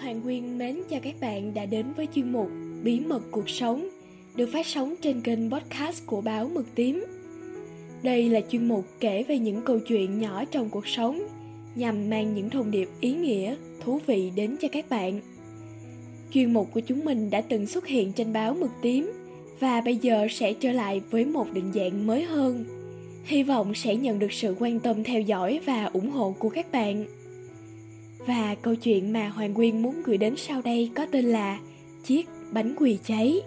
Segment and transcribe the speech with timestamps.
[0.00, 2.50] Hoàng Nguyên mến chào các bạn đã đến với chuyên mục
[2.82, 3.88] Bí mật cuộc sống
[4.34, 7.04] được phát sóng trên kênh podcast của báo Mực Tím.
[8.02, 11.22] Đây là chuyên mục kể về những câu chuyện nhỏ trong cuộc sống
[11.74, 15.20] nhằm mang những thông điệp ý nghĩa, thú vị đến cho các bạn.
[16.32, 19.12] Chuyên mục của chúng mình đã từng xuất hiện trên báo Mực Tím
[19.60, 22.64] và bây giờ sẽ trở lại với một định dạng mới hơn.
[23.24, 26.72] Hy vọng sẽ nhận được sự quan tâm theo dõi và ủng hộ của các
[26.72, 27.04] bạn.
[28.26, 31.58] Và câu chuyện mà Hoàng Nguyên muốn gửi đến sau đây có tên là
[32.04, 33.40] Chiếc bánh quỳ cháy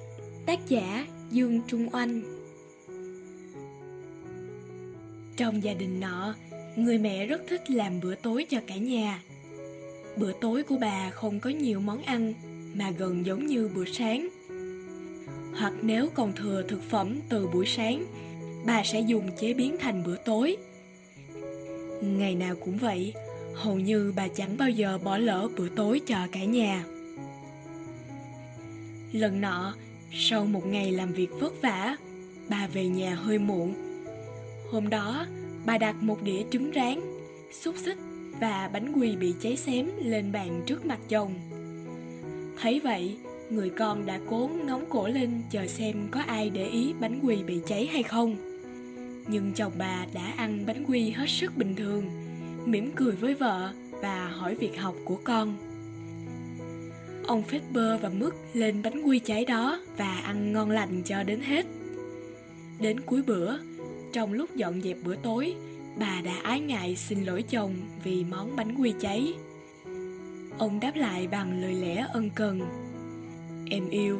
[0.45, 2.21] Tác giả Dương Trung Oanh
[5.37, 6.35] Trong gia đình nọ,
[6.75, 9.21] người mẹ rất thích làm bữa tối cho cả nhà.
[10.17, 12.33] Bữa tối của bà không có nhiều món ăn
[12.73, 14.29] mà gần giống như bữa sáng.
[15.55, 18.05] Hoặc nếu còn thừa thực phẩm từ buổi sáng,
[18.65, 20.57] bà sẽ dùng chế biến thành bữa tối.
[22.01, 23.13] Ngày nào cũng vậy,
[23.55, 26.83] hầu như bà chẳng bao giờ bỏ lỡ bữa tối cho cả nhà.
[29.11, 29.75] Lần nọ,
[30.11, 31.95] sau một ngày làm việc vất vả,
[32.49, 33.73] bà về nhà hơi muộn.
[34.71, 35.25] Hôm đó,
[35.65, 36.99] bà đặt một đĩa trứng rán,
[37.51, 37.97] xúc xích
[38.39, 41.33] và bánh quy bị cháy xém lên bàn trước mặt chồng.
[42.61, 43.17] Thấy vậy,
[43.49, 47.43] người con đã cố ngóng cổ lên chờ xem có ai để ý bánh quy
[47.43, 48.35] bị cháy hay không.
[49.27, 52.22] Nhưng chồng bà đã ăn bánh quy hết sức bình thường
[52.65, 55.55] mỉm cười với vợ và hỏi việc học của con.
[57.27, 61.23] Ông phết bơ và mứt lên bánh quy cháy đó và ăn ngon lành cho
[61.23, 61.65] đến hết.
[62.79, 63.57] Đến cuối bữa,
[64.13, 65.55] trong lúc dọn dẹp bữa tối,
[65.99, 69.33] bà đã ái ngại xin lỗi chồng vì món bánh quy cháy.
[70.57, 72.61] Ông đáp lại bằng lời lẽ ân cần.
[73.69, 74.19] Em yêu,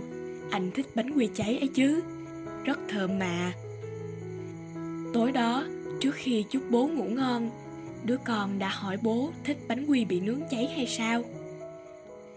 [0.52, 2.02] anh thích bánh quy cháy ấy chứ?
[2.64, 3.54] Rất thơm mà.
[5.14, 5.66] Tối đó,
[6.00, 7.50] trước khi chúc bố ngủ ngon
[8.06, 11.24] đứa con đã hỏi bố thích bánh quy bị nướng cháy hay sao.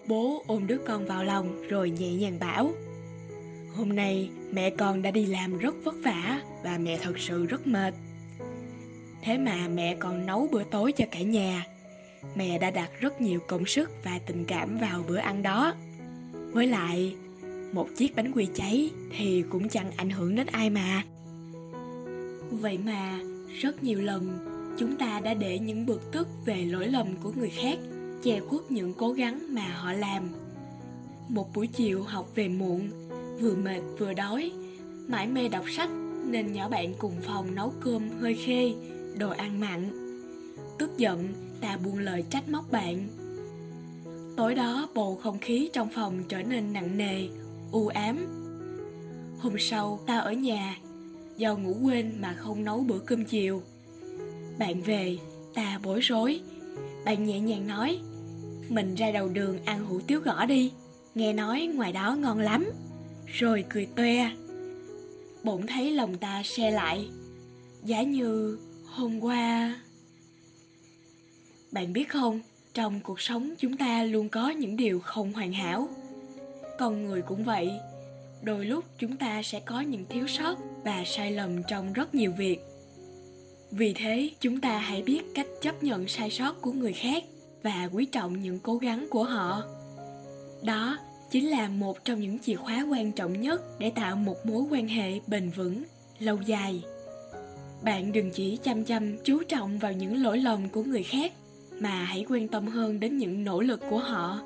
[0.07, 2.73] Bố ôm đứa con vào lòng rồi nhẹ nhàng bảo,
[3.75, 7.67] hôm nay mẹ con đã đi làm rất vất vả và mẹ thật sự rất
[7.67, 7.95] mệt.
[9.23, 11.67] Thế mà mẹ còn nấu bữa tối cho cả nhà.
[12.35, 15.75] Mẹ đã đặt rất nhiều công sức và tình cảm vào bữa ăn đó.
[16.53, 17.15] Với lại,
[17.73, 21.03] một chiếc bánh quy cháy thì cũng chẳng ảnh hưởng đến ai mà.
[22.51, 23.19] Vậy mà,
[23.61, 24.39] rất nhiều lần
[24.79, 27.79] chúng ta đã để những bực tức về lỗi lầm của người khác,
[28.23, 30.29] che khuất những cố gắng mà họ làm.
[31.29, 32.91] Một buổi chiều học về muộn,
[33.41, 34.53] vừa mệt vừa đói,
[35.09, 35.91] mãi mê đọc sách
[36.25, 38.75] nên nhỏ bạn cùng phòng nấu cơm hơi khê,
[39.19, 39.91] đồ ăn mặn.
[40.79, 41.29] Tức giận,
[41.61, 43.09] ta buông lời trách móc bạn.
[44.37, 47.29] Tối đó bầu không khí trong phòng trở nên nặng nề,
[47.73, 48.27] u ám.
[49.39, 50.79] Hôm sau ta ở nhà,
[51.37, 53.63] do ngủ quên mà không nấu bữa cơm chiều
[54.59, 55.19] bạn về,
[55.55, 56.41] ta bối rối.
[57.05, 57.99] Bạn nhẹ nhàng nói,
[58.69, 60.73] mình ra đầu đường ăn hủ tiếu gõ đi.
[61.15, 62.71] Nghe nói ngoài đó ngon lắm.
[63.27, 64.31] Rồi cười toe.
[65.43, 67.09] Bỗng thấy lòng ta xe lại.
[67.85, 69.81] Giá như hôm qua.
[71.73, 72.41] Bạn biết không,
[72.75, 75.89] trong cuộc sống chúng ta luôn có những điều không hoàn hảo.
[76.79, 77.71] Con người cũng vậy.
[78.43, 82.33] Đôi lúc chúng ta sẽ có những thiếu sót và sai lầm trong rất nhiều
[82.39, 82.59] việc
[83.71, 87.25] vì thế, chúng ta hãy biết cách chấp nhận sai sót của người khác
[87.63, 89.63] và quý trọng những cố gắng của họ.
[90.63, 90.99] Đó
[91.31, 94.89] chính là một trong những chìa khóa quan trọng nhất để tạo một mối quan
[94.89, 95.83] hệ bền vững,
[96.19, 96.83] lâu dài.
[97.83, 101.33] Bạn đừng chỉ chăm chăm, chú trọng vào những lỗi lầm của người khác,
[101.81, 104.41] mà hãy quan tâm hơn đến những nỗ lực của họ.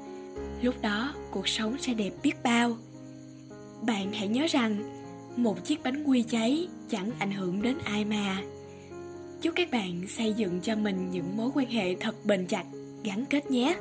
[0.63, 2.77] Lúc đó, cuộc sống sẽ đẹp biết bao.
[3.83, 5.01] Bạn hãy nhớ rằng,
[5.37, 8.43] một chiếc bánh quy cháy chẳng ảnh hưởng đến ai mà
[9.43, 12.65] chúc các bạn xây dựng cho mình những mối quan hệ thật bền chặt,
[13.05, 13.77] gắn kết nhé.